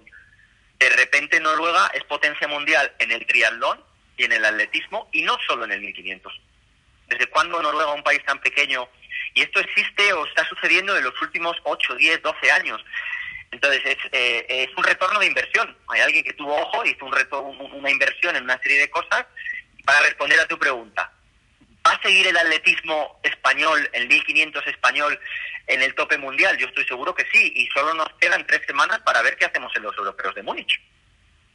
[0.81, 3.81] de repente Noruega es potencia mundial en el triatlón
[4.17, 6.41] y en el atletismo y no solo en el 1500.
[7.07, 8.89] ¿Desde cuándo Noruega, un país tan pequeño,
[9.39, 12.85] y esto existe o está sucediendo en los últimos 8, 10, 12 años?
[13.53, 15.77] Entonces es, eh, es un retorno de inversión.
[15.89, 18.91] Hay alguien que tuvo ojo, hizo un reto, un- una inversión en una serie de
[18.91, 19.25] cosas.
[19.85, 21.11] Para responder a tu pregunta,
[21.87, 25.19] ¿va a seguir el atletismo español, el 1500 español,
[25.67, 26.59] en el tope mundial?
[26.59, 29.75] Yo estoy seguro que sí, y solo nos quedan tres semanas para ver qué hacemos
[29.77, 30.79] en los europeos de Múnich.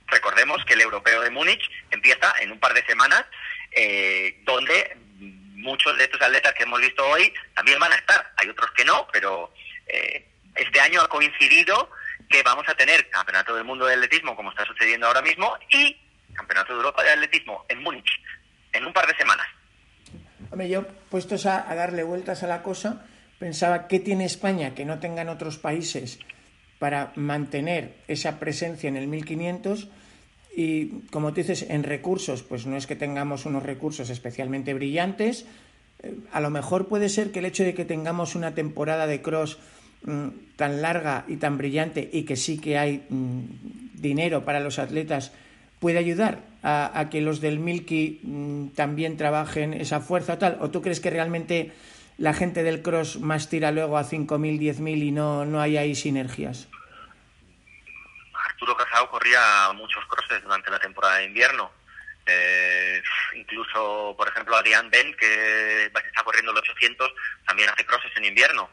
[0.08, 3.24] Recordemos que el europeo de Múnich empieza en un par de semanas,
[3.72, 4.98] eh, donde
[5.64, 8.32] muchos de estos atletas que hemos visto hoy también van a estar.
[8.38, 9.54] Hay otros que no, pero
[9.88, 11.90] eh, este año ha coincidido
[12.30, 15.98] que vamos a tener Campeonato del Mundo de Atletismo, como está sucediendo ahora mismo, y
[16.34, 18.10] Campeonato de Europa de Atletismo en Múnich,
[18.72, 19.48] en un par de semanas.
[20.52, 23.06] Hombre, yo, puestos a, a darle vueltas a la cosa,
[23.40, 26.20] pensaba qué tiene España que no tengan otros países
[26.80, 29.88] para mantener esa presencia en el 1500
[30.56, 35.46] y, como tú dices, en recursos, pues no es que tengamos unos recursos especialmente brillantes.
[36.04, 39.22] Eh, A lo mejor puede ser que el hecho de que tengamos una temporada de
[39.22, 39.58] cross
[40.04, 44.78] mm, tan larga y tan brillante y que sí que hay mm, dinero para los
[44.78, 45.32] atletas
[45.80, 50.58] puede ayudar a, que los del Milky mm, también trabajen esa fuerza o tal?
[50.62, 51.72] ¿O tú crees que realmente
[52.18, 55.96] la gente del cross más tira luego a 5.000, 10.000 y no, no hay ahí
[55.96, 56.70] sinergias?
[58.64, 61.70] Arturo Casado corría muchos crosses durante la temporada de invierno.
[62.26, 63.04] Eh,
[63.36, 67.12] incluso, por ejemplo, Adrián Ben, que está corriendo los 800,
[67.46, 68.70] también hace crosses en invierno.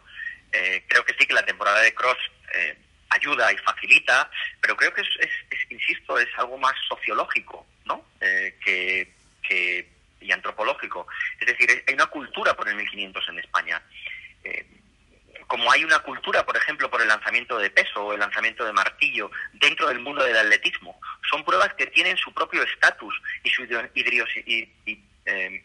[0.53, 2.16] Eh, creo que sí que la temporada de cross
[2.55, 8.07] eh, ayuda y facilita, pero creo que es, es- insisto, es algo más sociológico, ¿no?
[8.20, 9.12] Eh, que,
[10.20, 11.09] y antropológico.
[11.40, 13.83] Es decir, hay una cultura por el 1500 en España.
[15.50, 18.72] Como hay una cultura, por ejemplo, por el lanzamiento de peso o el lanzamiento de
[18.72, 23.64] martillo dentro del mundo del atletismo, son pruebas que tienen su propio estatus y su
[23.64, 25.64] eh,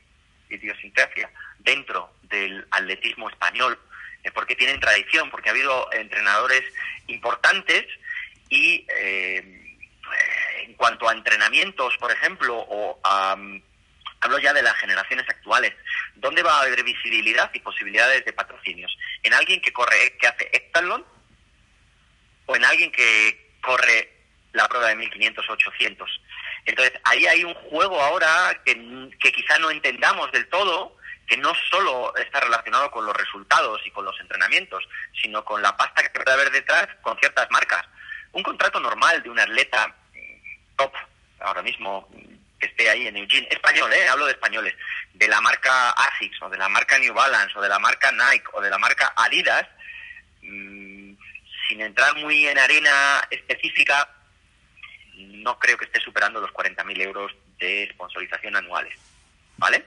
[0.49, 3.79] idiosincrasia dentro del atletismo español,
[4.23, 6.63] eh, porque tienen tradición, porque ha habido entrenadores
[7.05, 7.85] importantes
[8.49, 9.77] y eh,
[10.63, 13.37] en cuanto a entrenamientos, por ejemplo, o a
[14.21, 15.73] hablo ya de las generaciones actuales,
[16.15, 18.97] ¿dónde va a haber visibilidad y posibilidades de patrocinios?
[19.23, 21.05] ¿En alguien que corre, que hace heptatlón?
[22.45, 24.11] ¿O en alguien que corre
[24.53, 26.21] la prueba de 1500 800?
[26.65, 30.97] Entonces, ahí hay un juego ahora que, que quizá no entendamos del todo,
[31.27, 34.87] que no solo está relacionado con los resultados y con los entrenamientos,
[35.21, 37.83] sino con la pasta que puede haber detrás con ciertas marcas.
[38.31, 40.41] Un contrato normal de un atleta eh,
[40.75, 40.93] top,
[41.39, 42.09] ahora mismo,
[42.59, 44.07] que esté ahí en Eugene, español, ¿eh?
[44.07, 44.75] hablo de españoles,
[45.15, 48.47] de la marca ASICS o de la marca New Balance o de la marca Nike
[48.53, 49.65] o de la marca Adidas,
[50.41, 51.13] mm,
[51.67, 54.09] sin entrar muy en arena específica,
[55.15, 58.93] no creo que esté superando los 40.000 euros de sponsorización anuales,
[59.57, 59.85] ¿vale?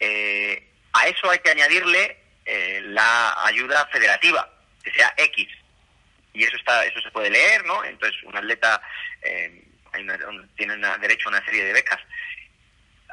[0.00, 4.48] Eh, a eso hay que añadirle eh, la ayuda federativa,
[4.82, 5.48] que sea X,
[6.34, 7.84] y eso está eso se puede leer, ¿no?
[7.84, 8.80] Entonces un atleta
[9.22, 9.62] eh,
[9.98, 12.00] una- un- tiene una- derecho a una serie de becas.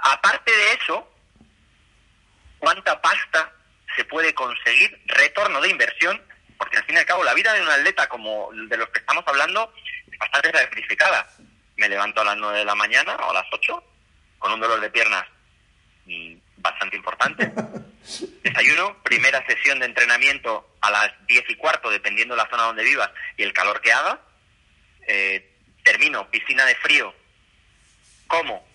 [0.04, 1.10] Aparte de eso,
[2.60, 3.54] ¿cuánta pasta
[3.96, 6.22] se puede conseguir retorno de inversión?
[6.58, 9.00] Porque al fin y al cabo la vida de un atleta como de los que
[9.00, 9.74] estamos hablando
[10.12, 11.26] es bastante sacrificada.
[11.78, 13.84] me levanto a las 9 de la mañana o a las 8
[14.40, 15.26] con un dolor de piernas
[16.06, 17.54] mm, bastante importante.
[18.44, 22.84] Desayuno, primera sesión de entrenamiento a las 10 y cuarto, dependiendo de la zona donde
[22.84, 24.20] vivas y el calor que haga.
[25.08, 25.50] Eh,
[25.82, 27.14] termino, piscina de frío,
[28.28, 28.68] como,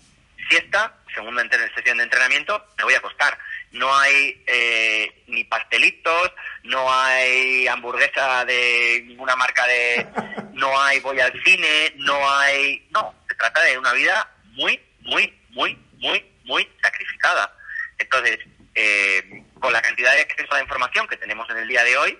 [0.48, 1.42] siesta, segunda
[1.74, 3.38] sesión de entrenamiento, me voy a acostar.
[3.72, 6.32] No hay eh, ni pastelitos,
[6.64, 10.06] no hay hamburguesa de ninguna marca de...
[10.58, 12.84] No hay voy al cine, no hay...
[12.90, 17.54] No, se trata de una vida muy, muy, muy, muy, muy sacrificada.
[17.96, 18.40] Entonces,
[18.74, 21.96] eh, con la cantidad de acceso a la información que tenemos en el día de
[21.96, 22.18] hoy,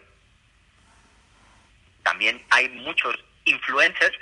[2.05, 4.17] también hay muchos influencers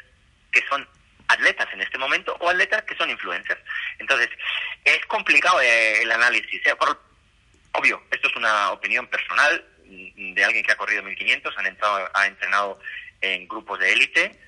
[0.51, 0.89] que son
[1.29, 3.61] atletas en este momento o atletas que son influencers.
[3.99, 4.31] Entonces,
[4.85, 6.65] es complicado eh, el análisis.
[6.67, 6.75] ¿eh?
[7.73, 12.27] obvio, esto es una opinión personal de alguien que ha corrido 1500, han entrado, ha
[12.27, 12.79] entrenado
[13.21, 14.39] en grupos de élite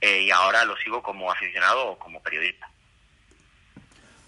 [0.00, 2.68] eh, y ahora lo sigo como aficionado o como periodista.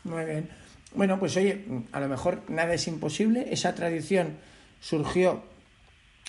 [0.04, 0.50] Muy bien.
[0.92, 3.46] Bueno, pues oye, a lo mejor nada es imposible.
[3.50, 4.38] Esa tradición
[4.80, 5.44] surgió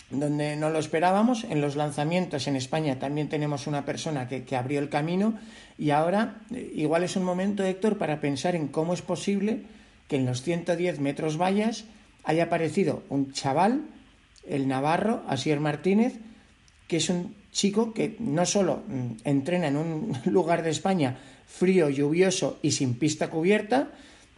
[0.10, 1.44] donde no lo esperábamos.
[1.46, 5.36] En los lanzamientos en España también tenemos una persona que, que, abrió el camino
[5.78, 9.64] y ahora eh, igual es un momento, Héctor, para pensar en cómo es posible
[10.08, 11.86] que en los 110 metros vallas
[12.24, 13.82] haya aparecido un chaval,
[14.48, 16.14] el Navarro, Asier Martínez,
[16.88, 21.90] que es un chico que no solo mm, entrena en un lugar de España frío,
[21.90, 23.90] lluvioso y sin pista cubierta,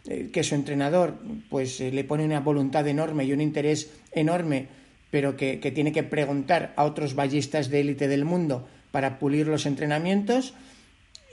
[0.06, 4.68] eh, que su entrenador pues eh, le pone una voluntad enorme y un interés enorme
[5.10, 9.66] pero que, tiene que preguntar a otros ballistas de élite del mundo para pulir los
[9.66, 10.54] entrenamientos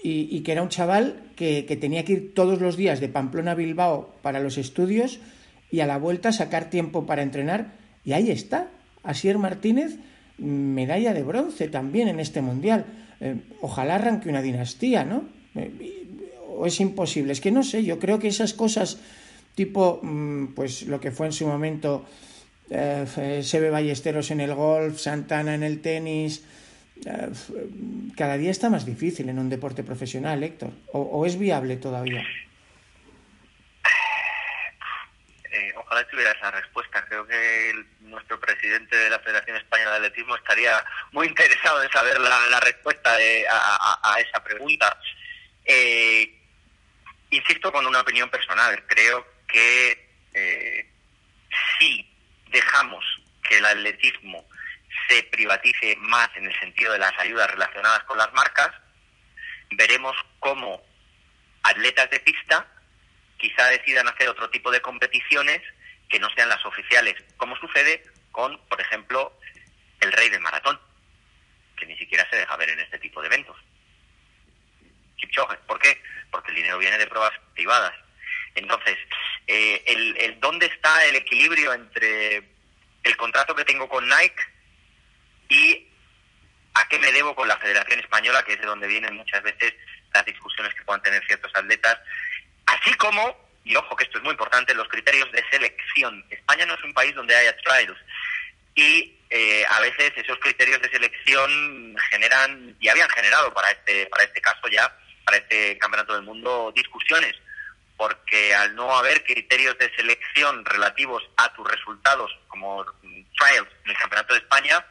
[0.04, 3.56] y, que era un chaval que, tenía que ir todos los días de Pamplona a
[3.56, 5.20] Bilbao para los estudios
[5.72, 7.74] y a la vuelta sacar tiempo para entrenar
[8.06, 8.70] y ahí está,
[9.04, 9.98] Asier Martínez,
[10.38, 12.86] medalla de bronce también en este mundial.
[13.20, 15.24] Eh, ojalá arranque una dinastía, ¿no?
[15.56, 16.06] Eh,
[16.56, 19.00] o es imposible, es que no sé, yo creo que esas cosas
[19.56, 22.06] tipo, mm, pues lo que fue en su momento
[22.70, 26.44] eh, se ve Ballesteros en el golf, Santana en el tenis.
[27.06, 27.30] Eh,
[28.18, 30.72] cada día está más difícil en un deporte profesional, Héctor.
[30.92, 32.26] ¿O, es viable todavía?
[35.52, 37.06] Eh, ojalá tuviera esa respuesta.
[37.06, 42.20] Creo que nuestro presidente de la Federación Española de Atletismo estaría muy interesado en saber
[42.20, 44.98] la, respuesta a, esa pregunta.
[47.30, 48.84] insisto con una opinión personal.
[48.88, 50.06] Creo que
[51.80, 52.15] sí
[52.56, 53.04] dejamos
[53.44, 54.46] que el atletismo
[55.10, 58.72] se privatice más en el sentido de las ayudas relacionadas con las marcas,
[59.72, 60.82] veremos cómo
[61.64, 62.66] atletas de pista
[63.38, 65.62] quizá decidan hacer otro tipo de competiciones
[66.08, 69.38] que no sean las oficiales, como sucede con, por ejemplo,
[70.00, 70.80] el rey del maratón,
[71.76, 73.58] que ni siquiera se deja ver en este tipo de eventos.
[75.68, 76.02] ¿Por qué?
[76.32, 77.94] Porque el dinero viene de pruebas privadas.
[78.54, 78.98] Entonces,
[79.48, 79.84] eh,
[80.18, 82.44] el, dónde está el equilibrio entre
[83.04, 84.44] el contrato que tengo con Nike
[85.50, 85.88] y
[86.74, 89.74] a qué me debo con la Federación Española, que es de donde vienen muchas veces
[90.14, 91.98] las discusiones que puedan tener ciertos atletas,
[92.66, 96.26] así como, y ojo que esto es muy importante, los criterios de selección.
[96.30, 97.98] España no es un país donde haya trials.
[98.74, 104.24] Y eh, a veces esos criterios de selección generan y habían generado para este para
[104.24, 107.34] este caso ya para este campeonato del mundo discusiones
[107.98, 112.86] porque al no haber criterios de selección relativos a tus resultados como
[113.38, 114.86] trials en el Campeonato de España,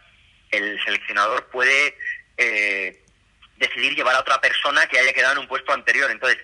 [0.50, 1.96] el seleccionador puede
[2.36, 3.04] eh,
[3.56, 6.10] decidir llevar a otra persona que haya quedado en un puesto anterior.
[6.10, 6.38] Entonces,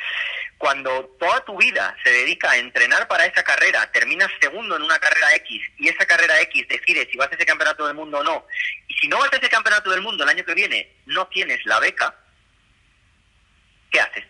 [0.58, 4.98] cuando toda tu vida se dedica a entrenar para esa carrera, terminas segundo en una
[4.98, 8.22] carrera X y esa carrera X decide si vas a ese campeonato del mundo o
[8.22, 8.46] no,
[8.86, 11.64] y si no vas a ese campeonato del mundo el año que viene, no tienes
[11.64, 12.14] la beca,
[13.90, 14.24] ¿qué haces?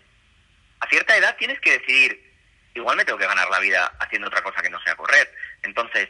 [0.80, 2.32] A cierta edad tienes que decidir,
[2.74, 5.32] igual me tengo que ganar la vida haciendo otra cosa que no sea correr.
[5.62, 6.08] Entonces,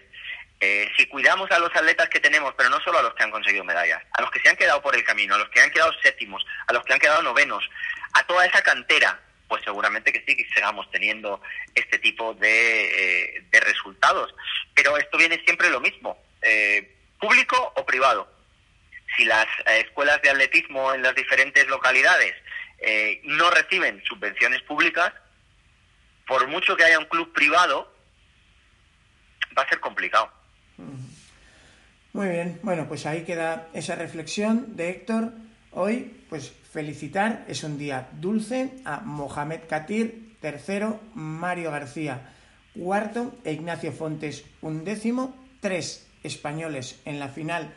[0.60, 3.30] eh, si cuidamos a los atletas que tenemos, pero no solo a los que han
[3.30, 5.70] conseguido medallas, a los que se han quedado por el camino, a los que han
[5.70, 7.68] quedado séptimos, a los que han quedado novenos,
[8.12, 9.18] a toda esa cantera,
[9.48, 11.40] pues seguramente que sí que sigamos teniendo
[11.74, 14.34] este tipo de, eh, resultados.
[14.74, 18.30] Pero esto viene siempre lo mismo, eh, público o privado.
[19.16, 22.34] Si las escuelas de atletismo en las diferentes localidades
[22.80, 25.12] eh, no reciben subvenciones públicas,
[26.26, 27.92] por mucho que haya un club privado,
[29.56, 30.30] va a ser complicado.
[32.12, 35.32] Muy bien, bueno, pues ahí queda esa reflexión de Héctor.
[35.72, 42.32] Hoy, pues felicitar, es un día dulce a Mohamed Katir, tercero, Mario García,
[42.74, 47.72] cuarto, e Ignacio Fontes, undécimo, tres españoles en la final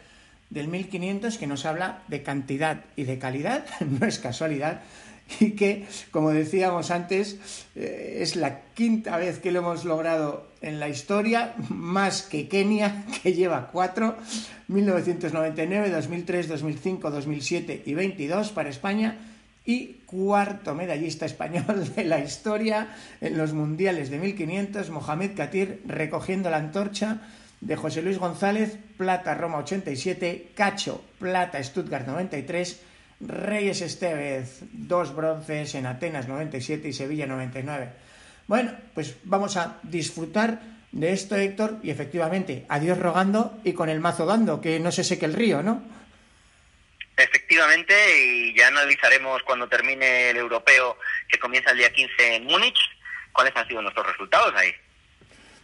[0.54, 3.66] del 1500 que nos habla de cantidad y de calidad,
[4.00, 4.82] no es casualidad,
[5.40, 7.40] y que, como decíamos antes,
[7.76, 13.06] eh, es la quinta vez que lo hemos logrado en la historia, más que Kenia,
[13.24, 14.16] que lleva cuatro,
[14.68, 19.18] 1999, 2003, 2005, 2007 y 22 para España,
[19.66, 26.52] y cuarto medallista español de la historia en los mundiales de 1500, Mohamed Katir, recogiendo
[26.52, 27.22] la antorcha
[27.66, 32.82] de José Luis González, plata Roma 87, Cacho, plata Stuttgart 93,
[33.22, 37.90] Reyes Estevez, dos bronces en Atenas 97 y Sevilla 99.
[38.48, 40.60] Bueno, pues vamos a disfrutar
[40.92, 45.06] de esto, Héctor, y efectivamente, adiós rogando y con el mazo dando, que no se
[45.06, 45.82] seque el río, ¿no?
[47.16, 50.98] Efectivamente, y ya analizaremos cuando termine el europeo
[51.30, 52.78] que comienza el día 15 en Múnich,
[53.32, 54.74] cuáles han sido nuestros resultados ahí.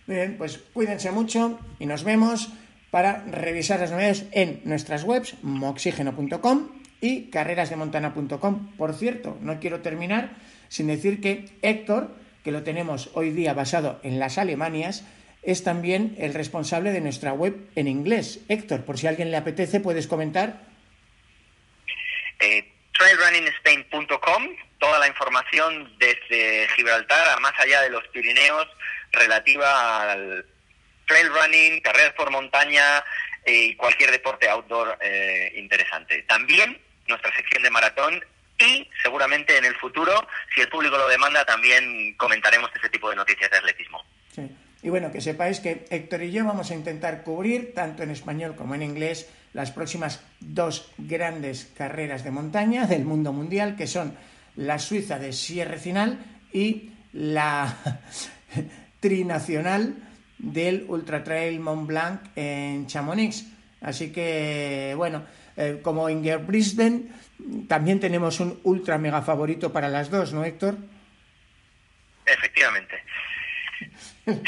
[0.09, 2.49] Bien, pues cuídense mucho y nos vemos
[2.89, 8.75] para revisar las novedades en nuestras webs moxígeno.com y carrerasdemontana.com.
[8.75, 10.31] Por cierto, no quiero terminar
[10.67, 12.09] sin decir que Héctor,
[12.43, 15.05] que lo tenemos hoy día basado en las Alemanias,
[15.43, 18.39] es también el responsable de nuestra web en inglés.
[18.49, 20.63] Héctor, por si a alguien le apetece, puedes comentar.
[22.39, 22.65] Eh,
[24.79, 28.67] toda la información desde Gibraltar a más allá de los Pirineos
[29.11, 30.45] relativa al
[31.07, 33.03] trail running, carreras por montaña
[33.45, 36.23] eh, y cualquier deporte outdoor eh, interesante.
[36.23, 38.23] También nuestra sección de maratón
[38.59, 43.15] y seguramente en el futuro, si el público lo demanda, también comentaremos ese tipo de
[43.15, 44.03] noticias de atletismo.
[44.35, 44.49] Sí.
[44.81, 48.55] Y bueno, que sepáis que Héctor y yo vamos a intentar cubrir, tanto en español
[48.55, 54.17] como en inglés, las próximas dos grandes carreras de montaña del mundo mundial, que son
[54.55, 56.19] la Suiza de Sierre Final
[56.53, 57.77] y la
[58.99, 59.95] trinacional
[60.37, 63.45] del Ultra Trail Mont Blanc en Chamonix.
[63.81, 65.23] Así que, bueno,
[65.55, 67.03] eh, como en Brisbane,
[67.67, 70.77] también tenemos un ultra mega favorito para las dos, ¿no, Héctor?
[72.25, 72.95] Efectivamente.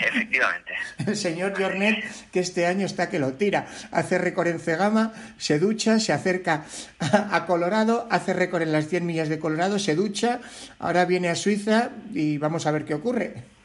[0.00, 0.72] Efectivamente.
[1.06, 3.66] El señor Jornet, que este año está que lo tira.
[3.90, 6.64] Hace récord en Cegama, se ducha, se acerca
[7.00, 10.40] a Colorado, hace récord en las 100 millas de Colorado, se ducha,
[10.78, 13.55] ahora viene a Suiza y vamos a ver qué ocurre.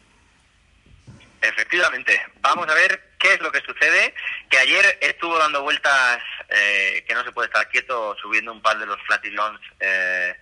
[1.42, 2.22] Efectivamente.
[2.42, 4.14] Vamos a ver qué es lo que sucede.
[4.50, 6.20] Que ayer estuvo dando vueltas,
[6.50, 10.36] eh, que no se puede estar quieto, subiendo un par de los flatilons eh,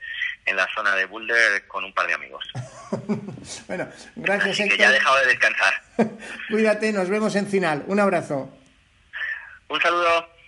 [0.46, 2.46] en la zona de Boulder con un par de amigos.
[3.68, 5.82] bueno, gracias, Así que ya ha dejado de descansar.
[6.50, 7.84] Cuídate, nos vemos en final.
[7.88, 8.52] Un abrazo.
[9.70, 10.39] Un saludo.